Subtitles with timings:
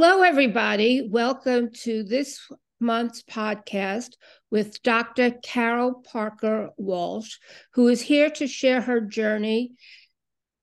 [0.00, 1.08] Hello, everybody.
[1.10, 2.48] Welcome to this
[2.78, 4.10] month's podcast
[4.48, 5.32] with Dr.
[5.42, 7.38] Carol Parker Walsh,
[7.72, 9.72] who is here to share her journey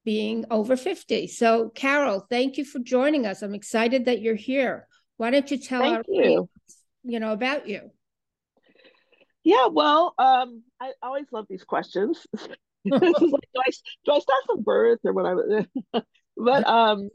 [0.05, 1.27] being over 50.
[1.27, 3.41] So, Carol, thank you for joining us.
[3.41, 4.87] I'm excited that you're here.
[5.17, 6.49] Why don't you tell thank our you.
[7.03, 7.91] you know about you?
[9.43, 12.25] Yeah, well, um, I always love these questions.
[12.85, 13.71] like, do, I,
[14.05, 15.25] do I start from birth or what
[15.93, 16.01] I
[16.37, 17.09] but um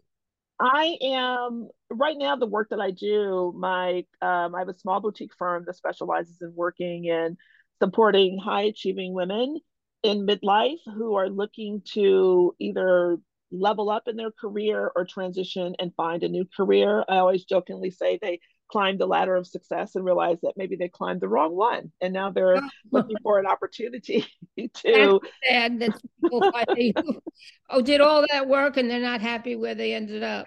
[0.61, 5.01] I am right now the work that I do, my um, I have a small
[5.01, 7.37] boutique firm that specializes in working in
[7.83, 9.59] supporting high achieving women
[10.03, 13.19] in midlife who are looking to either
[13.53, 17.05] level up in their career or transition and find a new career.
[17.09, 20.89] I always jokingly say they climbed the ladder of success and realized that maybe they
[20.89, 22.61] climbed the wrong one and now they're
[22.93, 24.25] looking for an opportunity
[24.57, 27.23] to That's sad that people
[27.70, 30.47] oh did all that work and they're not happy where they ended up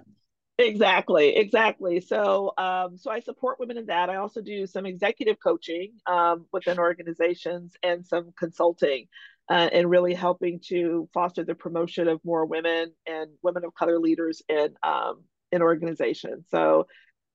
[0.57, 1.99] exactly exactly.
[2.01, 4.09] So um, so i support women in that.
[4.09, 9.07] I also do some executive coaching um, within organizations and some consulting
[9.49, 13.99] uh, and really helping to foster the promotion of more women and women of color
[13.99, 16.45] leaders in um, in organizations.
[16.49, 16.87] So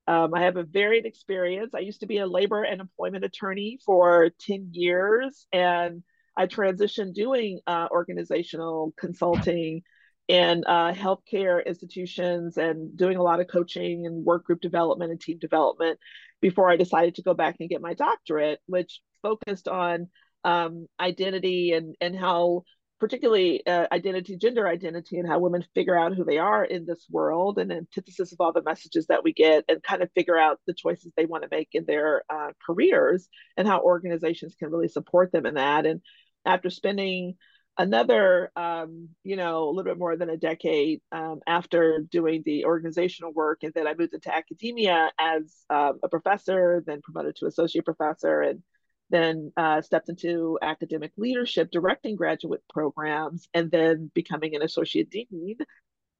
[0.06, 1.74] um, I have a varied experience.
[1.74, 6.02] I used to be a labor and employment attorney for 10 years, and
[6.36, 9.82] I transitioned doing uh, organizational consulting
[10.28, 15.20] in uh, healthcare institutions and doing a lot of coaching and work group development and
[15.20, 15.98] team development
[16.40, 20.08] before I decided to go back and get my doctorate, which focused on
[20.44, 22.64] um, identity and, and how
[23.00, 27.06] particularly uh, identity, gender identity, and how women figure out who they are in this
[27.10, 30.60] world, and antithesis of all the messages that we get, and kind of figure out
[30.66, 34.88] the choices they want to make in their uh, careers, and how organizations can really
[34.88, 35.86] support them in that.
[35.86, 36.00] And
[36.44, 37.36] after spending
[37.78, 42.64] another, um, you know, a little bit more than a decade um, after doing the
[42.64, 47.46] organizational work, and then I moved into academia as um, a professor, then promoted to
[47.46, 48.62] associate professor, and
[49.10, 55.56] then uh, stepped into academic leadership, directing graduate programs, and then becoming an associate dean.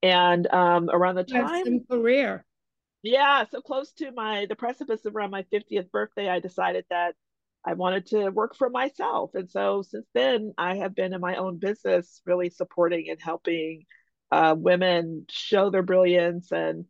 [0.02, 2.44] And um, around the time, career.
[3.02, 7.14] Yeah, so close to my the precipice around my 50th birthday, I decided that
[7.68, 9.32] I wanted to work for myself.
[9.34, 13.84] And so since then, I have been in my own business, really supporting and helping
[14.32, 16.86] uh, women show their brilliance and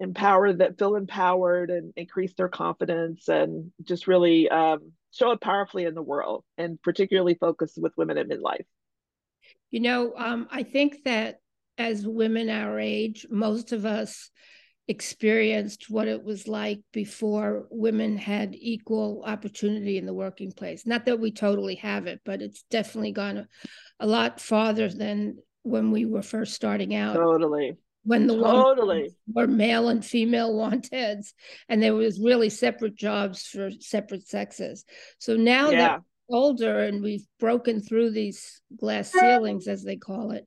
[0.00, 5.84] empower that feel empowered and increase their confidence and just really um, show up powerfully
[5.84, 8.64] in the world and particularly focus with women in midlife
[9.70, 11.36] you know um, i think that
[11.78, 14.30] as women our age most of us
[14.88, 20.86] experienced what it was like before women had equal opportunity in the working place.
[20.86, 23.48] Not that we totally have it but it's definitely gone a,
[24.00, 27.14] a lot farther than when we were first starting out.
[27.14, 27.76] Totally.
[28.04, 29.14] When the totally.
[29.32, 31.32] were male and female wanteds
[31.68, 34.84] and there was really separate jobs for separate sexes.
[35.18, 35.78] So now yeah.
[35.78, 40.46] that older and we've broken through these glass ceilings as they call it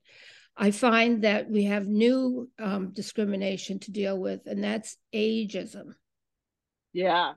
[0.56, 5.94] i find that we have new um, discrimination to deal with and that's ageism.
[6.92, 7.34] Yeah.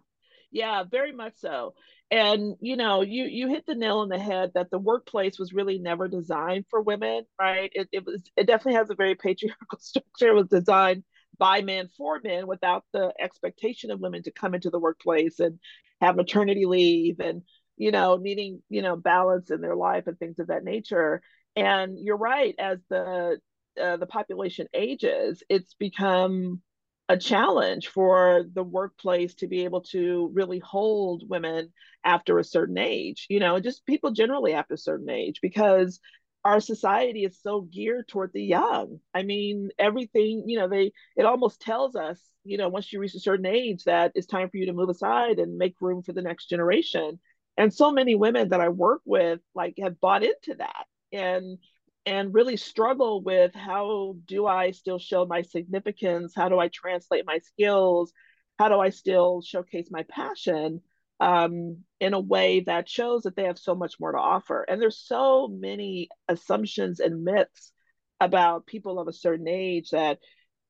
[0.51, 1.73] Yeah very much so.
[2.11, 5.53] And you know you you hit the nail on the head that the workplace was
[5.53, 7.71] really never designed for women right?
[7.73, 10.29] It, it was it definitely has a very patriarchal structure.
[10.29, 11.03] It was designed
[11.37, 15.59] by men for men without the expectation of women to come into the workplace and
[16.01, 17.43] have maternity leave and
[17.77, 21.21] you know needing you know balance in their life and things of that nature
[21.55, 23.39] and you're right as the
[23.81, 26.61] uh, the population ages it's become
[27.09, 31.73] a challenge for the workplace to be able to really hold women
[32.03, 35.99] after a certain age, you know, just people generally after a certain age, because
[36.45, 38.99] our society is so geared toward the young.
[39.13, 43.15] I mean, everything, you know, they, it almost tells us, you know, once you reach
[43.15, 46.13] a certain age that it's time for you to move aside and make room for
[46.13, 47.19] the next generation.
[47.57, 50.85] And so many women that I work with, like, have bought into that.
[51.11, 51.57] And
[52.05, 56.33] and really struggle with how do I still show my significance?
[56.35, 58.11] How do I translate my skills?
[58.57, 60.81] How do I still showcase my passion
[61.19, 64.65] um, in a way that shows that they have so much more to offer?
[64.67, 67.71] And there's so many assumptions and myths
[68.19, 70.19] about people of a certain age that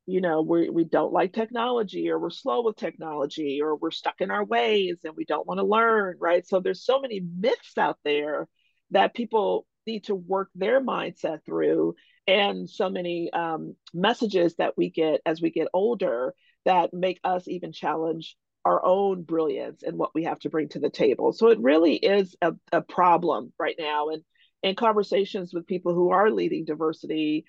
[0.05, 4.15] you know we we don't like technology or we're slow with technology or we're stuck
[4.21, 7.77] in our ways and we don't want to learn right so there's so many myths
[7.77, 8.47] out there
[8.91, 11.95] that people need to work their mindset through
[12.27, 16.33] and so many um, messages that we get as we get older
[16.65, 20.79] that make us even challenge our own brilliance and what we have to bring to
[20.79, 21.31] the table.
[21.31, 24.23] So it really is a, a problem right now and
[24.61, 27.45] in conversations with people who are leading diversity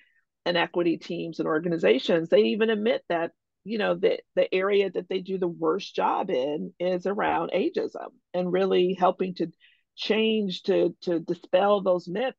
[0.47, 3.33] and equity teams and organizations they even admit that
[3.65, 8.09] you know the the area that they do the worst job in is around ageism
[8.33, 9.53] and really helping to
[10.01, 12.39] change to to dispel those myths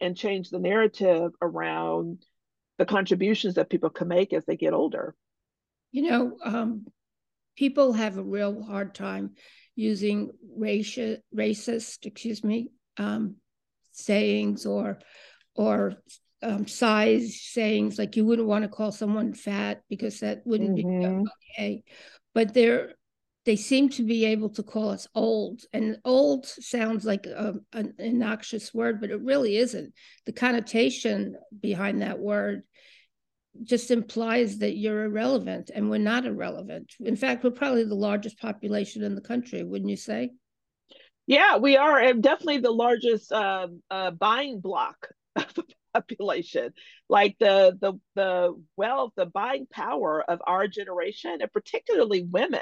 [0.00, 2.24] and change the narrative around
[2.78, 5.14] the contributions that people can make as they get older
[5.92, 6.86] you know um,
[7.56, 9.34] people have a real hard time
[9.76, 13.36] using raci- racist excuse me um,
[13.92, 14.98] sayings or
[15.54, 15.96] or
[16.42, 21.22] um, size sayings like you wouldn't want to call someone fat because that wouldn't mm-hmm.
[21.22, 21.84] be okay
[22.32, 22.94] but they're
[23.44, 27.94] they seem to be able to call us old and old sounds like a, an
[27.98, 29.92] innoxious word but it really isn't.
[30.26, 32.62] The connotation behind that word
[33.62, 36.94] just implies that you're irrelevant and we're not irrelevant.
[37.00, 40.30] In fact we're probably the largest population in the country wouldn't you say?
[41.26, 46.72] Yeah we are and definitely the largest uh, uh, buying block of the population.
[47.10, 52.60] Like the the the wealth the buying power of our generation and particularly women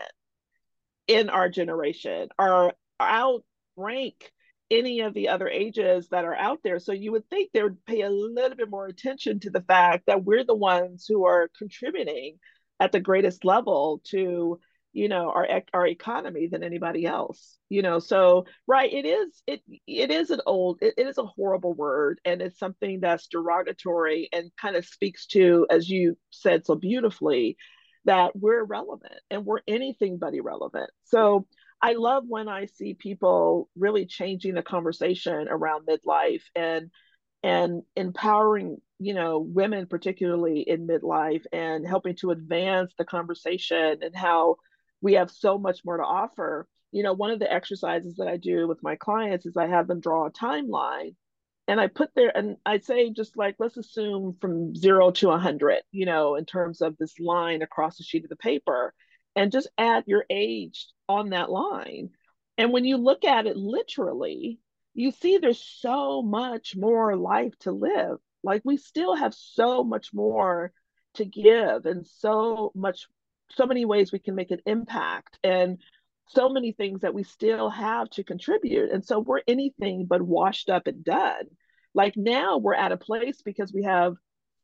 [1.06, 4.31] in our generation are outrank
[4.70, 6.78] any of the other ages that are out there.
[6.78, 10.04] So you would think they would pay a little bit more attention to the fact
[10.06, 12.38] that we're the ones who are contributing
[12.81, 14.58] at the greatest level to
[14.94, 17.98] you know our our economy than anybody else you know?
[17.98, 22.20] So right it is it it is an old it, it is a horrible word
[22.25, 27.56] and it's something that's derogatory and kind of speaks to as you said so beautifully
[28.04, 31.46] that we're irrelevant and we're anything but irrelevant so
[31.81, 36.90] i love when i see people really changing the conversation around midlife and
[37.43, 44.14] and empowering you know women particularly in midlife and helping to advance the conversation and
[44.14, 44.56] how
[45.02, 46.66] we have so much more to offer.
[46.93, 49.88] You know, one of the exercises that I do with my clients is I have
[49.88, 51.14] them draw a timeline
[51.72, 55.30] and I put there and I say just like let's assume from 0 to a
[55.30, 58.92] 100, you know, in terms of this line across the sheet of the paper
[59.34, 62.10] and just add your age on that line.
[62.58, 64.58] And when you look at it literally,
[64.92, 68.19] you see there's so much more life to live.
[68.42, 70.72] Like we still have so much more
[71.14, 73.06] to give and so much
[73.52, 75.78] so many ways we can make an impact and
[76.28, 78.90] so many things that we still have to contribute.
[78.90, 81.46] And so we're anything but washed up and done.
[81.94, 84.15] Like now we're at a place because we have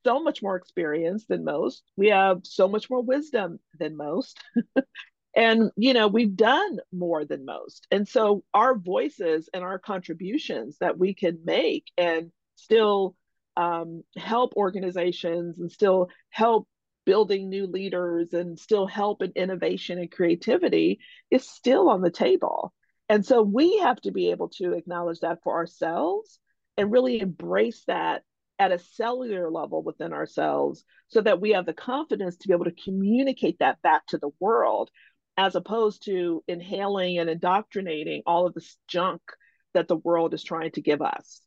[0.04, 1.82] so much more experience than most.
[1.96, 4.38] We have so much more wisdom than most.
[5.36, 7.86] and you know, we've done more than most.
[7.90, 13.16] And so our voices and our contributions that we can make and still
[13.56, 16.68] um, help organizations and still help
[17.04, 22.72] building new leaders and still help in innovation and creativity is still on the table.
[23.08, 26.38] And so we have to be able to acknowledge that for ourselves
[26.78, 28.22] and really embrace that
[28.58, 32.64] at a cellular level within ourselves so that we have the confidence to be able
[32.64, 34.90] to communicate that back to the world
[35.36, 39.20] as opposed to inhaling and indoctrinating all of this junk
[39.74, 41.40] that the world is trying to give us.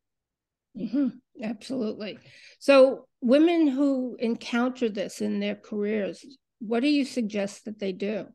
[0.77, 1.07] Mm-hmm.
[1.43, 2.17] Absolutely.
[2.59, 6.25] So, women who encounter this in their careers,
[6.59, 8.27] what do you suggest that they do?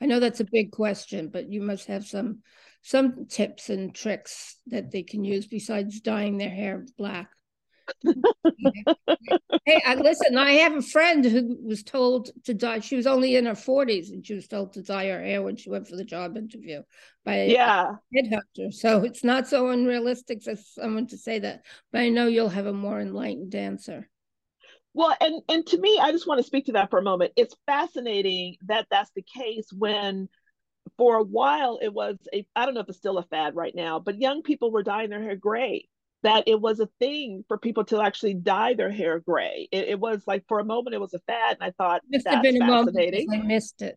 [0.00, 2.42] I know that's a big question, but you must have some
[2.82, 7.28] some tips and tricks that they can use besides dyeing their hair black
[8.04, 12.80] hey, I, listen, I have a friend who was told to dye.
[12.80, 15.56] She was only in her 40s and she was told to dye her hair when
[15.56, 16.82] she went for the job interview
[17.24, 17.92] by yeah.
[17.92, 18.72] a headhunter.
[18.72, 21.62] So it's not so unrealistic for someone to say that.
[21.92, 24.08] But I know you'll have a more enlightened answer.
[24.94, 27.32] Well, and and to me, I just want to speak to that for a moment.
[27.36, 30.28] It's fascinating that that's the case when
[30.96, 33.74] for a while it was a I don't know if it's still a fad right
[33.74, 35.88] now, but young people were dyeing their hair gray
[36.22, 39.68] that it was a thing for people to actually dye their hair gray.
[39.70, 42.24] It, it was like for a moment it was a fad, and I thought must
[42.24, 43.28] that's have been fascinating.
[43.32, 43.96] I missed it.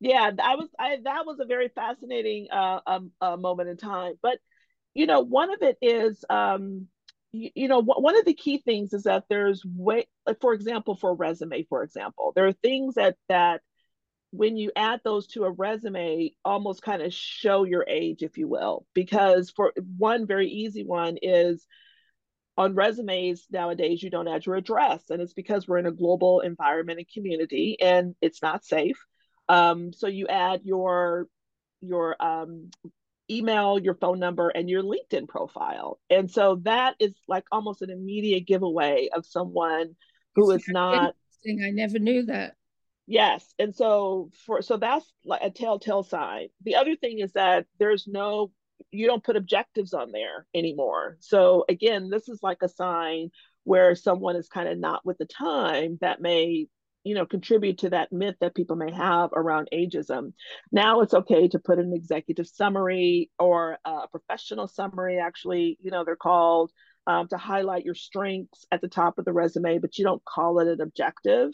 [0.00, 0.68] Yeah, I was.
[0.78, 4.14] I that was a very fascinating uh, um, uh, moment in time.
[4.22, 4.38] But
[4.94, 6.88] you know, one of it is, um,
[7.32, 10.96] you, you know, one of the key things is that there's way, like for example,
[10.96, 13.60] for a resume, for example, there are things that that
[14.32, 18.48] when you add those to a resume, almost kind of show your age, if you
[18.48, 18.86] will.
[18.94, 21.66] Because for one very easy one is
[22.56, 26.40] on resumes nowadays, you don't add your address, and it's because we're in a global
[26.40, 28.98] environment and community, and it's not safe.
[29.48, 31.26] Um, so you add your
[31.80, 32.70] your um,
[33.30, 37.90] email, your phone number, and your LinkedIn profile, and so that is like almost an
[37.90, 39.96] immediate giveaway of someone
[40.34, 41.14] who is not.
[41.46, 42.54] I never knew that.
[43.06, 43.54] Yes.
[43.58, 46.48] And so for so that's like a telltale sign.
[46.62, 48.52] The other thing is that there's no
[48.92, 51.16] you don't put objectives on there anymore.
[51.20, 53.30] So again, this is like a sign
[53.64, 56.68] where someone is kind of not with the time that may
[57.04, 60.32] you know contribute to that myth that people may have around ageism.
[60.72, 66.04] Now it's okay to put an executive summary or a professional summary actually you know
[66.04, 66.70] they're called
[67.06, 70.60] um, to highlight your strengths at the top of the resume but you don't call
[70.60, 71.52] it an objective.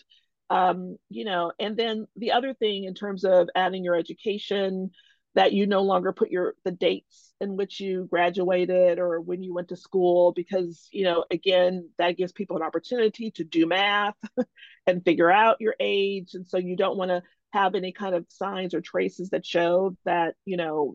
[0.48, 4.90] Um, you know and then the other thing in terms of adding your education
[5.36, 9.54] that you no longer put your the dates in which you graduated or when you
[9.54, 14.16] went to school because you know again that gives people an opportunity to do math
[14.86, 16.30] and figure out your age.
[16.34, 19.96] And so you don't want to have any kind of signs or traces that show
[20.04, 20.94] that you know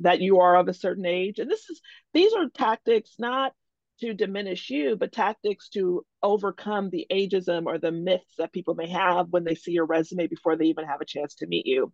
[0.00, 1.38] that you are of a certain age.
[1.38, 1.80] And this is
[2.12, 3.52] these are tactics not
[4.00, 8.88] to diminish you but tactics to overcome the ageism or the myths that people may
[8.88, 11.92] have when they see your resume before they even have a chance to meet you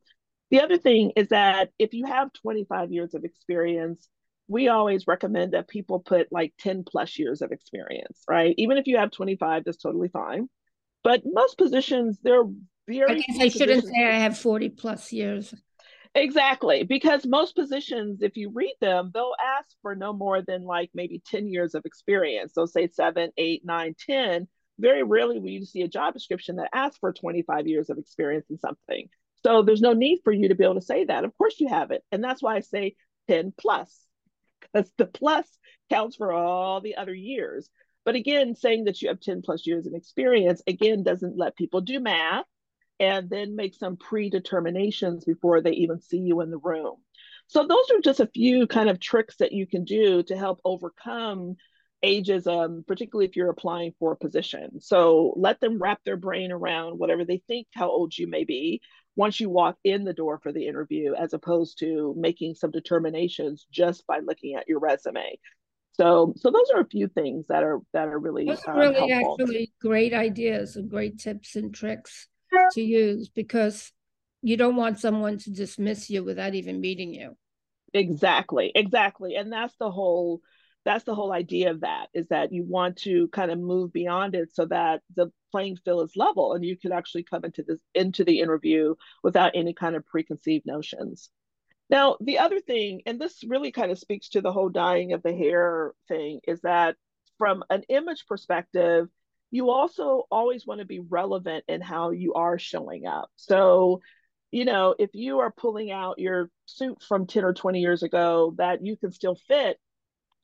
[0.50, 4.08] the other thing is that if you have 25 years of experience,
[4.48, 8.54] we always recommend that people put like 10 plus years of experience, right?
[8.58, 10.48] Even if you have 25, that's totally fine.
[11.02, 12.44] But most positions, they're
[12.88, 13.10] very.
[13.10, 15.54] I guess I shouldn't say I have 40 plus years.
[16.14, 20.90] Exactly, because most positions, if you read them, they'll ask for no more than like
[20.94, 22.52] maybe 10 years of experience.
[22.54, 24.48] They'll say seven, eight, nine, 10.
[24.78, 28.46] Very rarely will you see a job description that asks for 25 years of experience
[28.48, 29.08] in something.
[29.46, 31.24] So there's no need for you to be able to say that.
[31.24, 32.02] Of course you have it.
[32.10, 32.96] And that's why I say
[33.28, 33.96] 10 plus,
[34.60, 35.46] because the plus
[35.88, 37.70] counts for all the other years.
[38.04, 41.80] But again, saying that you have 10 plus years of experience, again, doesn't let people
[41.80, 42.44] do math
[42.98, 46.96] and then make some predeterminations before they even see you in the room.
[47.46, 50.60] So those are just a few kind of tricks that you can do to help
[50.64, 51.54] overcome
[52.04, 54.80] ageism, um, particularly if you're applying for a position.
[54.80, 58.80] So let them wrap their brain around whatever they think how old you may be
[59.16, 63.66] once you walk in the door for the interview, as opposed to making some determinations
[63.72, 65.38] just by looking at your resume.
[65.94, 68.78] So, so those are a few things that are that are really those are um,
[68.78, 69.38] really helpful.
[69.40, 72.28] actually great ideas and great tips and tricks
[72.72, 73.92] to use because
[74.42, 77.36] you don't want someone to dismiss you without even meeting you.
[77.94, 80.42] Exactly, exactly, and that's the whole
[80.86, 84.36] that's the whole idea of that is that you want to kind of move beyond
[84.36, 87.80] it so that the playing field is level and you can actually come into this
[87.92, 91.28] into the interview without any kind of preconceived notions.
[91.90, 95.24] Now the other thing and this really kind of speaks to the whole dyeing of
[95.24, 96.94] the hair thing is that
[97.36, 99.08] from an image perspective
[99.50, 103.28] you also always want to be relevant in how you are showing up.
[103.34, 104.02] So
[104.52, 108.54] you know if you are pulling out your suit from 10 or 20 years ago
[108.58, 109.80] that you can still fit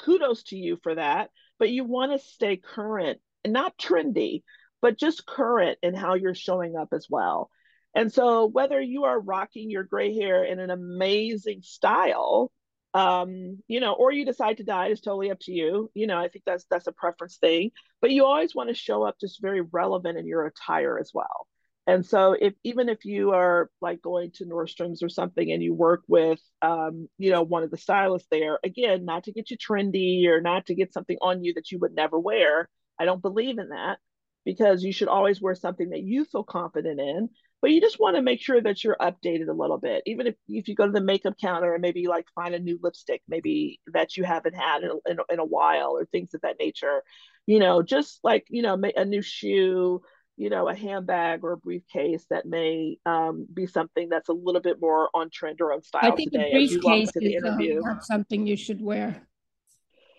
[0.04, 1.30] kudos to you for that.
[1.58, 4.42] But you want to stay current and not trendy,
[4.80, 7.50] but just current in how you're showing up as well.
[7.94, 12.50] And so, whether you are rocking your gray hair in an amazing style,
[12.94, 15.90] um, you know, or you decide to dye, it's totally up to you.
[15.94, 17.70] You know, I think that's that's a preference thing.
[18.00, 21.46] But you always want to show up just very relevant in your attire as well.
[21.86, 25.74] And so if even if you are like going to Nordstrom's or something and you
[25.74, 29.56] work with um, you know, one of the stylists there, again, not to get you
[29.56, 32.68] trendy or not to get something on you that you would never wear.
[32.98, 33.98] I don't believe in that
[34.44, 37.28] because you should always wear something that you feel confident in.
[37.60, 40.02] But you just want to make sure that you're updated a little bit.
[40.04, 42.78] Even if, if you go to the makeup counter and maybe like find a new
[42.82, 46.58] lipstick, maybe that you haven't had in, in, in a while or things of that
[46.58, 47.04] nature,
[47.46, 50.02] you know, just like, you know, a new shoe,
[50.36, 54.60] you know, a handbag or a briefcase that may um, be something that's a little
[54.60, 56.50] bit more on trend or on style I think today.
[56.50, 59.26] A briefcase is um, not something you should wear.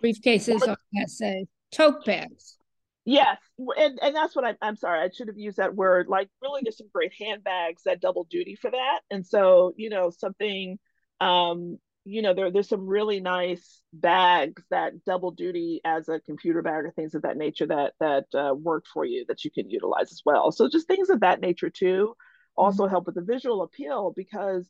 [0.03, 2.57] Briefcases well, are say tote bags.
[3.05, 5.01] Yes, and and that's what I, I'm sorry.
[5.01, 6.07] I should have used that word.
[6.07, 8.99] Like, really, there's some great handbags that double duty for that.
[9.11, 10.79] And so, you know, something
[11.19, 16.61] um, you know, there, there's some really nice bags that double duty as a computer
[16.61, 19.69] bag or things of that nature that that uh, work for you that you can
[19.69, 20.51] utilize as well.
[20.51, 22.15] So just things of that nature too
[22.55, 22.91] also mm-hmm.
[22.91, 24.67] help with the visual appeal because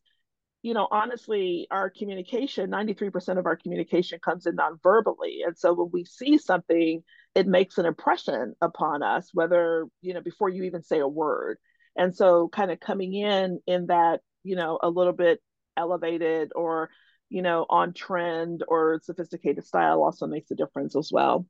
[0.62, 5.90] you know honestly our communication 93% of our communication comes in non-verbally and so when
[5.92, 7.04] we see something
[7.36, 11.58] it makes an impression upon us whether you know before you even say a word
[11.98, 15.42] and so kind of coming in in that you know a little bit
[15.75, 16.90] elevated or
[17.30, 21.46] you know, on trend or sophisticated style also makes a difference as well.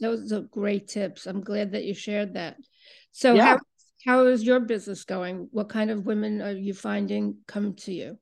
[0.00, 1.26] Those are great tips.
[1.26, 2.56] I'm glad that you shared that.
[3.12, 3.44] So yeah.
[3.44, 3.58] how
[4.04, 5.48] how is your business going?
[5.50, 8.18] What kind of women are you finding come to you?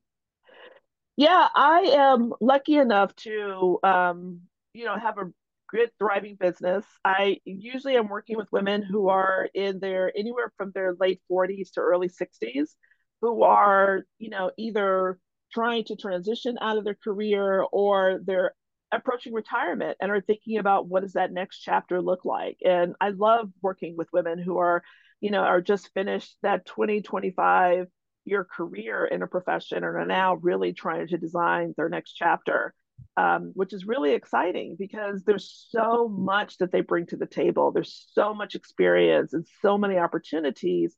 [1.15, 4.41] Yeah, I am lucky enough to um,
[4.73, 5.31] you know, have a
[5.69, 6.85] good thriving business.
[7.03, 11.71] I usually am working with women who are in their anywhere from their late 40s
[11.73, 12.75] to early 60s
[13.21, 15.19] who are, you know, either
[15.57, 18.53] trying to transition out of their career or they're
[18.91, 23.09] approaching retirement and are thinking about what does that next chapter look like and i
[23.09, 24.81] love working with women who are
[25.19, 27.87] you know, are just finished that 20, 25
[28.25, 32.73] year career in a profession and are now really trying to design their next chapter,
[33.15, 37.71] um, which is really exciting because there's so much that they bring to the table.
[37.71, 40.95] There's so much experience and so many opportunities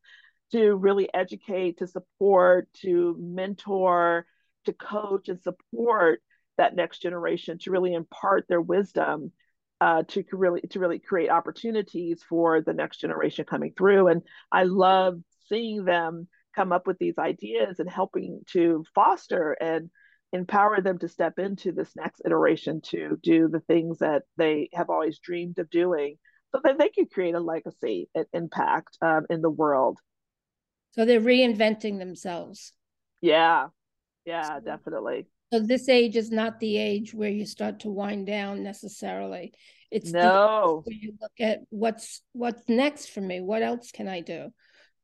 [0.52, 4.26] to really educate, to support, to mentor,
[4.66, 6.22] to coach and support
[6.58, 9.32] that next generation to really impart their wisdom
[9.82, 14.08] uh, to really to really create opportunities for the next generation coming through.
[14.08, 19.90] And I love seeing them come up with these ideas and helping to foster and
[20.34, 24.90] empower them to step into this next iteration to do the things that they have
[24.90, 26.18] always dreamed of doing
[26.54, 29.98] so that they can create a legacy and impact um, in the world.
[30.92, 32.74] So they're reinventing themselves.
[33.22, 33.68] Yeah
[34.30, 38.64] yeah definitely so this age is not the age where you start to wind down
[38.64, 39.54] necessarily
[39.92, 44.52] it's no you look at what's what's next for me what else can i do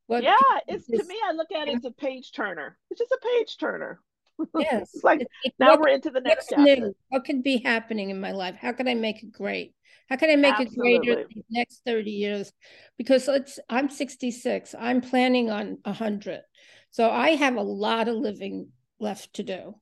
[0.06, 0.36] what yeah,
[0.68, 2.78] it's to me, I look at it as a page turner.
[2.90, 4.00] It's just a page turner.
[4.58, 4.90] Yes.
[4.92, 6.62] it's like it's, now what, we're into the next chapter.
[6.62, 6.94] New?
[7.08, 8.54] What can be happening in my life?
[8.60, 9.74] How can I make it great?
[10.10, 10.94] How can I make Absolutely.
[10.94, 12.52] it greater these next 30 years?
[12.98, 14.74] Because let's I'm 66.
[14.78, 16.42] I'm planning on 100.
[16.90, 19.74] So I have a lot of living left to do.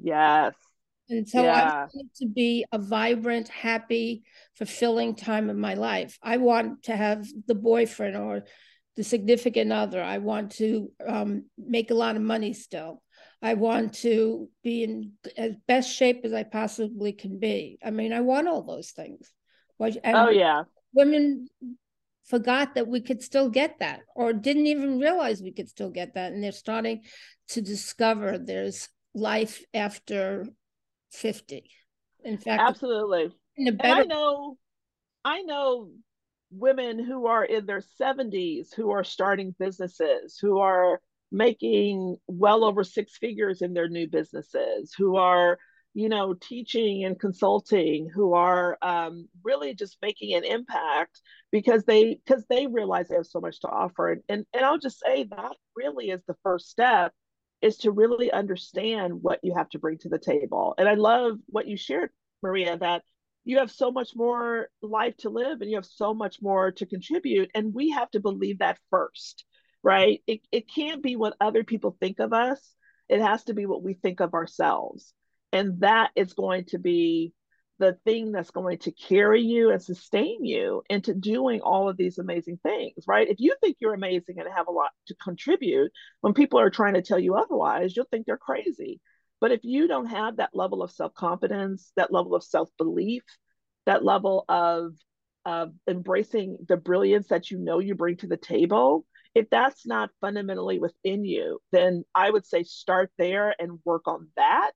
[0.00, 0.54] Yes.
[1.08, 1.52] And so yeah.
[1.52, 4.22] I want it to be a vibrant, happy,
[4.56, 6.18] fulfilling time of my life.
[6.22, 8.44] I want to have the boyfriend or
[8.96, 10.02] the significant other.
[10.02, 13.02] I want to um, make a lot of money still.
[13.42, 17.78] I want to be in as best shape as I possibly can be.
[17.84, 19.32] I mean, I want all those things.
[19.80, 20.62] And oh yeah.
[20.94, 21.48] Women
[22.26, 26.14] forgot that we could still get that, or didn't even realize we could still get
[26.14, 27.02] that, and they're starting
[27.52, 30.46] to discover there's life after
[31.10, 31.70] fifty.
[32.24, 33.32] In fact, absolutely.
[33.56, 34.58] In better- and I know,
[35.24, 35.90] I know
[36.50, 42.84] women who are in their 70s who are starting businesses, who are making well over
[42.84, 45.58] six figures in their new businesses, who are
[45.94, 52.18] you know teaching and consulting who are um, really just making an impact because they
[52.24, 55.24] because they realize they have so much to offer and, and and i'll just say
[55.24, 57.12] that really is the first step
[57.62, 60.74] is to really understand what you have to bring to the table.
[60.76, 62.10] And i love what you shared
[62.42, 63.02] maria that
[63.44, 66.86] you have so much more life to live and you have so much more to
[66.86, 67.50] contribute.
[67.54, 69.44] And we have to believe that first
[69.82, 70.22] right?
[70.26, 72.60] It, it can't be what other people think of us.
[73.08, 75.12] It has to be what we think of ourselves.
[75.52, 77.32] And that is going to be
[77.82, 82.18] the thing that's going to carry you and sustain you into doing all of these
[82.18, 83.28] amazing things right?
[83.28, 85.90] If you think you're amazing and have a lot to contribute
[86.20, 89.00] when people are trying to tell you otherwise you'll think they're crazy.
[89.40, 93.24] But if you don't have that level of self confidence, that level of self belief,
[93.86, 94.92] that level of,
[95.44, 100.10] of embracing the brilliance that you know you bring to the table, if that's not
[100.20, 104.70] fundamentally within you, then I would say start there and work on that.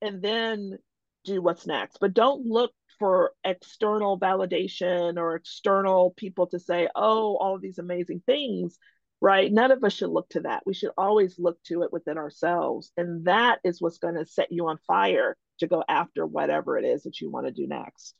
[0.00, 0.78] And then
[1.26, 1.98] do what's next.
[2.00, 7.78] But don't look for external validation or external people to say, oh, all of these
[7.78, 8.78] amazing things
[9.20, 9.52] right?
[9.52, 10.62] None of us should look to that.
[10.66, 12.92] We should always look to it within ourselves.
[12.96, 16.84] And that is what's going to set you on fire to go after whatever it
[16.84, 18.14] is that you want to do next.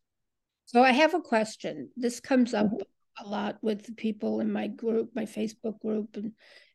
[0.64, 1.90] So I have a question.
[1.96, 3.26] This comes up mm-hmm.
[3.26, 6.32] a lot with the people in my group, my Facebook group and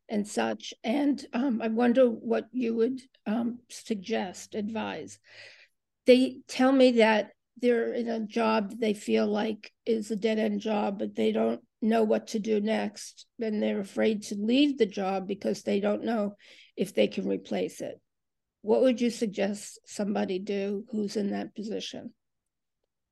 [0.08, 0.74] and such.
[0.84, 5.18] And um, I wonder what you would um, suggest, advise.
[6.06, 10.62] They tell me that they're in a job they feel like is a dead end
[10.62, 13.26] job, but they don't know what to do next.
[13.40, 16.36] And they're afraid to leave the job because they don't know
[16.76, 18.00] if they can replace it.
[18.64, 22.14] What would you suggest somebody do who's in that position?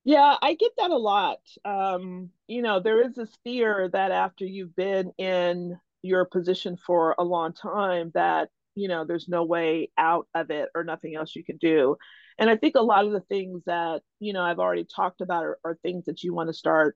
[0.04, 1.39] Yeah, I get that a lot.
[1.65, 7.15] Um, you know, there is this fear that after you've been in your position for
[7.19, 11.36] a long time, that, you know, there's no way out of it or nothing else
[11.36, 11.97] you can do.
[12.39, 15.43] And I think a lot of the things that, you know, I've already talked about
[15.43, 16.95] are, are things that you want to start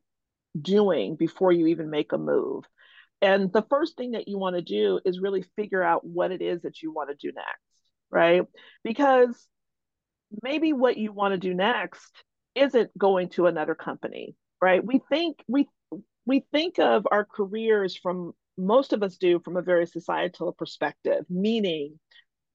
[0.60, 2.64] doing before you even make a move.
[3.22, 6.42] And the first thing that you want to do is really figure out what it
[6.42, 7.62] is that you want to do next,
[8.10, 8.44] right?
[8.84, 9.48] Because
[10.42, 12.24] maybe what you want to do next
[12.56, 14.84] isn't going to another company, right?
[14.84, 15.68] We think we
[16.26, 21.26] we think of our careers from most of us do from a very societal perspective,
[21.30, 22.00] meaning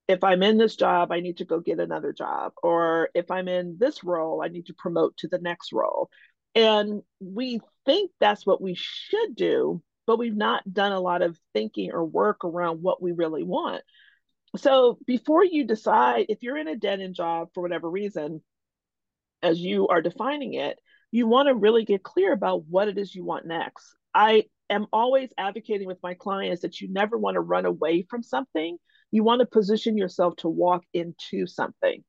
[0.09, 2.53] if I'm in this job, I need to go get another job.
[2.63, 6.09] Or if I'm in this role, I need to promote to the next role.
[6.55, 11.39] And we think that's what we should do, but we've not done a lot of
[11.53, 13.83] thinking or work around what we really want.
[14.57, 18.43] So before you decide, if you're in a dead end job for whatever reason,
[19.43, 20.79] as you are defining it,
[21.11, 23.95] you want to really get clear about what it is you want next.
[24.15, 28.23] I am always advocating with my clients that you never want to run away from
[28.23, 28.79] something.
[29.11, 32.05] You want to position yourself to walk into something.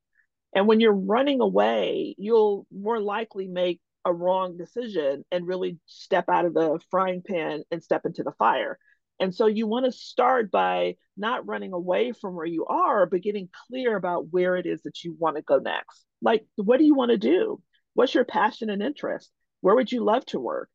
[0.53, 6.25] And when you're running away, you'll more likely make a wrong decision and really step
[6.29, 8.77] out of the frying pan and step into the fire.
[9.19, 13.21] And so you want to start by not running away from where you are, but
[13.21, 16.05] getting clear about where it is that you want to go next.
[16.21, 17.61] Like, what do you want to do?
[17.93, 19.29] What's your passion and interest?
[19.61, 20.69] Where would you love to work?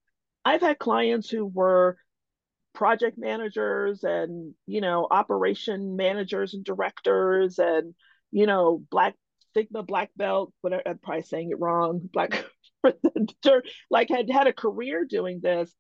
[0.44, 1.96] I've had clients who were
[2.74, 7.94] project managers and, you know, operation managers and directors and,
[8.30, 9.14] you know, black
[9.54, 12.44] Sigma black belt, whatever I'm probably saying it wrong, black
[13.90, 15.72] like had had a career doing this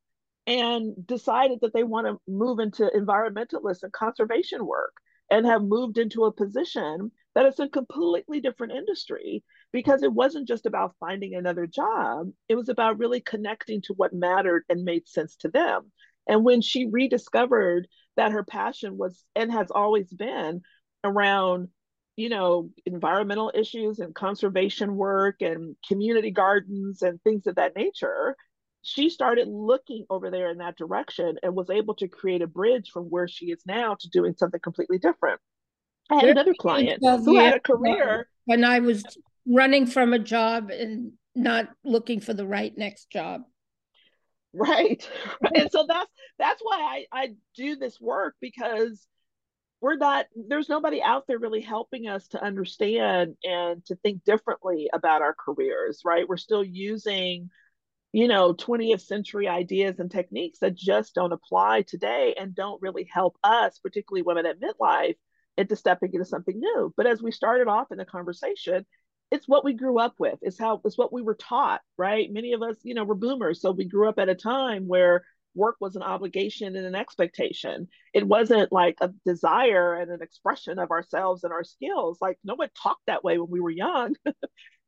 [0.46, 4.94] and decided that they want to move into environmentalist and conservation work
[5.30, 10.46] and have moved into a position that is a completely different industry because it wasn't
[10.46, 12.30] just about finding another job.
[12.48, 15.90] It was about really connecting to what mattered and made sense to them
[16.26, 20.62] and when she rediscovered that her passion was and has always been
[21.02, 21.68] around
[22.16, 28.36] you know environmental issues and conservation work and community gardens and things of that nature
[28.84, 32.90] she started looking over there in that direction and was able to create a bridge
[32.92, 35.40] from where she is now to doing something completely different.
[36.10, 38.28] I had another client who had a career.
[38.44, 39.02] When I was
[39.46, 43.42] running from a job and not looking for the right next job.
[44.54, 45.08] Right.
[45.54, 49.06] and so that's that's why I, I do this work because
[49.80, 54.88] we're not there's nobody out there really helping us to understand and to think differently
[54.92, 56.28] about our careers, right?
[56.28, 57.50] We're still using
[58.12, 63.08] you know 20th century ideas and techniques that just don't apply today and don't really
[63.12, 65.16] help us particularly women at midlife
[65.56, 68.86] into stepping into something new but as we started off in the conversation
[69.34, 72.32] it's what we grew up with it's how it's what we were taught right?
[72.32, 75.24] Many of us you know were boomers so we grew up at a time where
[75.56, 77.88] work was an obligation and an expectation.
[78.12, 82.18] It wasn't like a desire and an expression of ourselves and our skills.
[82.20, 84.14] Like no one talked that way when we were young.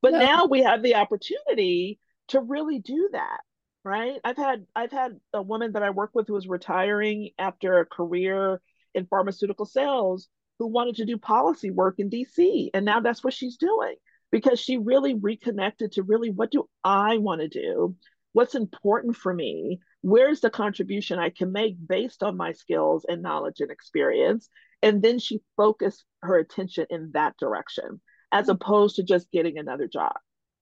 [0.02, 0.18] But no.
[0.18, 3.40] now we have the opportunity to really do that
[3.82, 4.20] right?
[4.24, 7.86] I've had i've had a woman that i work with who was retiring after a
[7.86, 8.60] career
[8.94, 10.28] in pharmaceutical sales
[10.58, 13.94] who wanted to do policy work in dc and now that's what she's doing
[14.30, 17.94] because she really reconnected to really what do i want to do
[18.32, 23.22] what's important for me where's the contribution i can make based on my skills and
[23.22, 24.48] knowledge and experience
[24.82, 28.00] and then she focused her attention in that direction
[28.32, 28.52] as mm-hmm.
[28.52, 30.14] opposed to just getting another job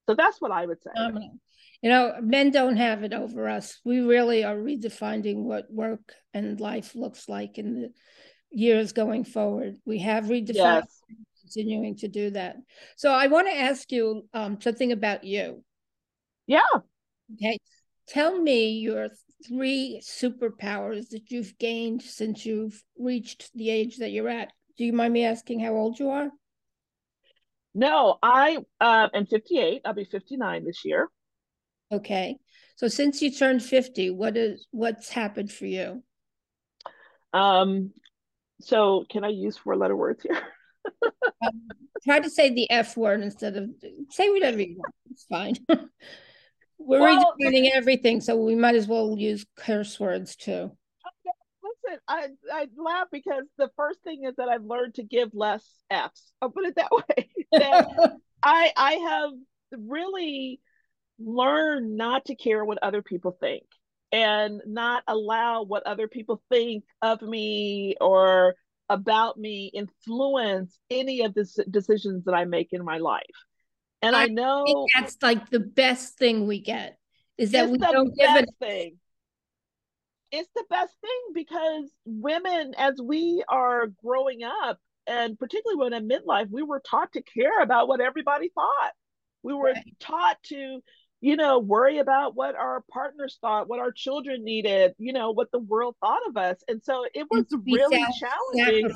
[0.07, 0.91] so that's what i would say
[1.85, 3.79] you know, men don't have it over us.
[3.85, 7.93] We really are redefining what work and life looks like in the
[8.49, 9.77] years going forward.
[9.85, 11.01] We have redefined, yes.
[11.45, 12.57] Continuing to do that.
[12.97, 15.63] So I want to ask you um, something about you.
[16.47, 16.61] Yeah.
[17.33, 17.57] Okay.
[18.07, 19.09] Tell me your
[19.47, 24.51] three superpowers that you've gained since you've reached the age that you're at.
[24.77, 26.29] Do you mind me asking how old you are?
[27.73, 29.81] No, I uh, am 58.
[29.85, 31.09] I'll be 59 this year.
[31.91, 32.37] Okay.
[32.77, 36.03] So since you turned 50, what is what's happened for you?
[37.33, 37.91] Um
[38.61, 40.41] so can I use four letter words here?
[41.45, 41.61] um,
[42.03, 43.69] try to say the F word instead of
[44.09, 44.93] say whatever you want.
[45.11, 45.55] It's fine.
[46.77, 50.71] We're well, redefining everything, so we might as well use curse words too.
[51.63, 55.65] Listen, I I laugh because the first thing is that I've learned to give less
[55.89, 56.31] F's.
[56.41, 57.29] I'll put it that way.
[57.53, 59.31] that I I have
[59.71, 60.59] really
[61.17, 63.63] learn not to care what other people think
[64.11, 68.55] and not allow what other people think of me or
[68.89, 73.23] about me influence any of the decisions that I make in my life.
[74.01, 76.97] And I, I know that's like the best thing we get
[77.37, 78.97] is that we don't give it thing.
[80.31, 86.07] It's the best thing because women, as we are growing up, and particularly when in
[86.07, 88.91] midlife, we were taught to care about what everybody thought.
[89.43, 89.95] We were right.
[89.99, 90.81] taught to
[91.25, 95.51] you know, worry about what our partners thought, what our children needed, you know, what
[95.51, 96.63] the world thought of us.
[96.67, 98.95] And so it was really challenging.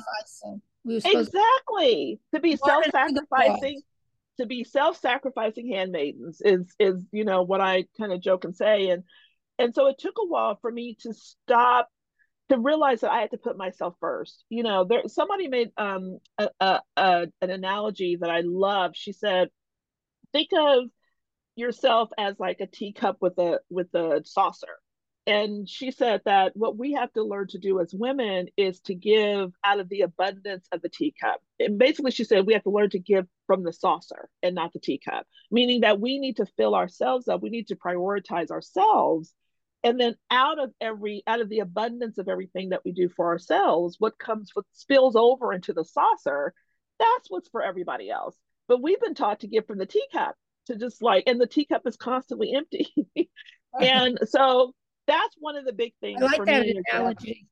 [0.84, 2.20] We exactly.
[2.32, 3.82] To be self-sacrificing,
[4.38, 8.90] to be self-sacrificing handmaidens is is, you know, what I kind of joke and say.
[8.90, 9.02] And
[9.58, 11.88] and so it took a while for me to stop
[12.48, 14.44] to realize that I had to put myself first.
[14.48, 18.92] You know, there somebody made um a, a, a an analogy that I love.
[18.94, 19.48] She said,
[20.32, 20.84] think of
[21.56, 24.78] yourself as like a teacup with a with a saucer.
[25.26, 28.94] And she said that what we have to learn to do as women is to
[28.94, 31.40] give out of the abundance of the teacup.
[31.60, 34.72] And basically she said we have to learn to give from the saucer and not
[34.72, 37.42] the teacup meaning that we need to fill ourselves up.
[37.42, 39.34] We need to prioritize ourselves.
[39.82, 43.28] And then out of every out of the abundance of everything that we do for
[43.28, 46.54] ourselves what comes what spills over into the saucer
[47.00, 48.36] that's what's for everybody else.
[48.68, 50.36] But we've been taught to give from the teacup
[50.70, 52.92] to just like and the teacup is constantly empty
[53.80, 54.72] and so
[55.06, 57.46] that's one of the big things I like that analogy.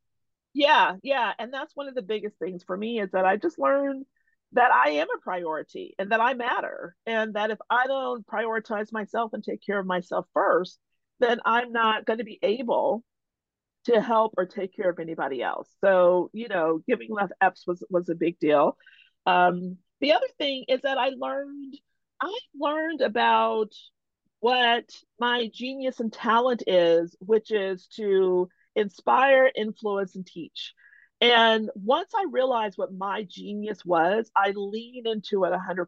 [0.54, 3.58] yeah yeah and that's one of the biggest things for me is that i just
[3.58, 4.04] learned
[4.52, 8.92] that i am a priority and that i matter and that if i don't prioritize
[8.92, 10.78] myself and take care of myself first
[11.20, 13.04] then I'm not going to be able
[13.84, 15.68] to help or take care of anybody else.
[15.80, 18.76] So, you know, giving less EPS was was a big deal.
[19.26, 21.76] Um, the other thing is that I learned
[22.20, 23.72] I learned about
[24.40, 24.84] what
[25.18, 30.74] my genius and talent is, which is to inspire, influence, and teach.
[31.20, 35.86] And once I realized what my genius was, I lean into it 100%.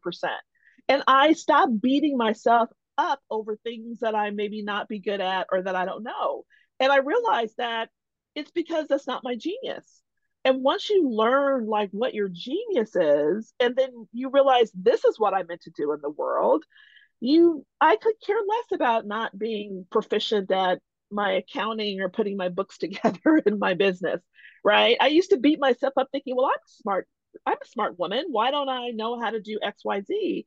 [0.89, 5.47] And I stopped beating myself up over things that I maybe not be good at
[5.53, 6.45] or that I don't know.
[6.81, 7.91] And I realized that
[8.35, 10.03] it's because that's not my genius.
[10.45, 15.19] And once you learn like what your genius is, and then you realize this is
[15.19, 16.65] what I meant to do in the world,
[17.21, 22.49] you I could care less about not being proficient at my accounting or putting my
[22.49, 24.23] books together in my business,
[24.65, 24.97] right?
[25.01, 27.09] I used to beat myself up thinking, well, I'm smart.
[27.47, 28.27] I'm a smart woman.
[28.31, 30.45] Why don't I know how to do XYZ?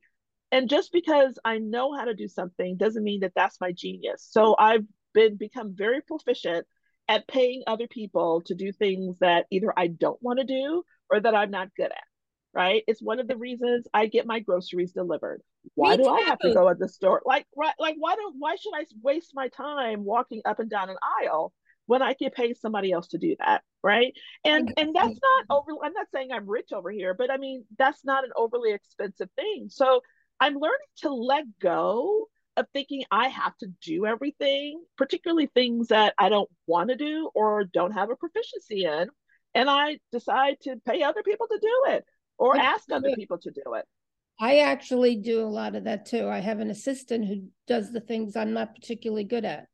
[0.52, 4.26] and just because i know how to do something doesn't mean that that's my genius
[4.30, 6.66] so i've been become very proficient
[7.08, 11.20] at paying other people to do things that either i don't want to do or
[11.20, 12.04] that i'm not good at
[12.52, 15.42] right it's one of the reasons i get my groceries delivered
[15.74, 18.56] why do i have to go at the store like right like why don't why
[18.56, 21.52] should i waste my time walking up and down an aisle
[21.86, 24.14] when I can pay somebody else to do that, right?
[24.44, 25.72] And and that's not over.
[25.82, 29.28] I'm not saying I'm rich over here, but I mean that's not an overly expensive
[29.36, 29.66] thing.
[29.68, 30.00] So
[30.40, 36.14] I'm learning to let go of thinking I have to do everything, particularly things that
[36.18, 39.08] I don't want to do or don't have a proficiency in.
[39.54, 42.04] And I decide to pay other people to do it
[42.38, 43.84] or ask other people to do it.
[44.40, 46.28] I actually do a lot of that too.
[46.28, 49.66] I have an assistant who does the things I'm not particularly good at.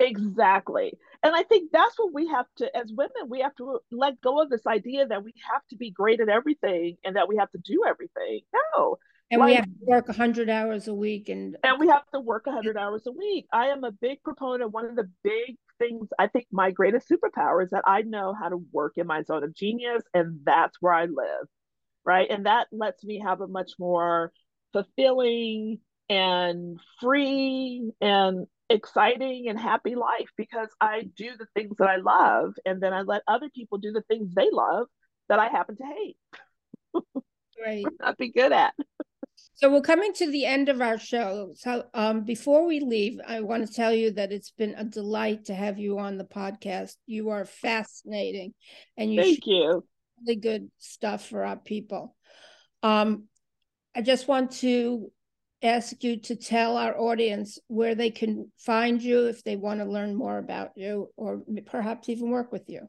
[0.00, 0.98] Exactly.
[1.22, 4.42] And I think that's what we have to, as women, we have to let go
[4.42, 7.50] of this idea that we have to be great at everything and that we have
[7.52, 8.40] to do everything.
[8.52, 8.96] No,
[9.34, 12.20] and like, we have to work 100 hours a week and and we have to
[12.20, 13.46] work 100 hours a week.
[13.52, 17.10] I am a big proponent of one of the big things i think my greatest
[17.10, 20.76] superpower is that i know how to work in my zone of genius and that's
[20.80, 21.48] where i live
[22.04, 22.28] right?
[22.30, 24.32] And that lets me have a much more
[24.72, 31.96] fulfilling and free and exciting and happy life because i do the things that i
[31.96, 34.86] love and then i let other people do the things they love
[35.28, 36.16] that i happen to hate.
[37.64, 37.86] Right.
[38.00, 38.74] Not be good at
[39.36, 41.52] so we're coming to the end of our show.
[41.54, 45.46] So um, before we leave, I want to tell you that it's been a delight
[45.46, 46.94] to have you on the podcast.
[47.06, 48.54] You are fascinating,
[48.96, 49.84] and you thank you
[50.26, 52.16] really good stuff for our people.
[52.82, 53.24] Um,
[53.94, 55.10] I just want to
[55.62, 59.86] ask you to tell our audience where they can find you if they want to
[59.86, 62.88] learn more about you, or perhaps even work with you.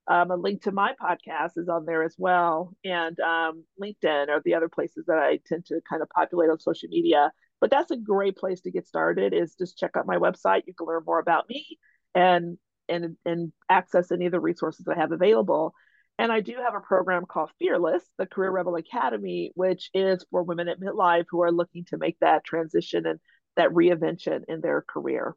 [0.07, 4.41] Um, a link to my podcast is on there as well, and um, LinkedIn are
[4.43, 7.91] the other places that I tend to kind of populate on social media but that's
[7.91, 11.03] a great place to get started is just check out my website you can learn
[11.05, 11.65] more about me
[12.13, 12.57] and
[12.89, 15.73] and and access any of the resources i have available
[16.17, 20.43] and i do have a program called fearless the career rebel academy which is for
[20.43, 23.19] women at midlife who are looking to make that transition and
[23.55, 25.35] that reinvention in their career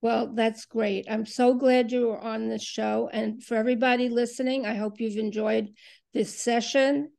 [0.00, 1.06] well, that's great.
[1.10, 3.10] I'm so glad you were on this show.
[3.12, 5.70] And for everybody listening, I hope you've enjoyed
[6.14, 7.10] this session.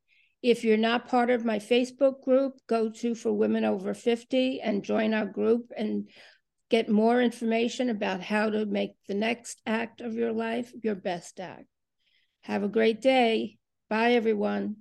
[0.42, 4.84] If you're not part of my Facebook group, go to For Women Over 50 and
[4.84, 6.10] join our group and
[6.70, 11.40] get more information about how to make the next act of your life your best
[11.40, 11.66] act.
[12.42, 13.58] Have a great day.
[13.90, 14.78] Bye, everyone.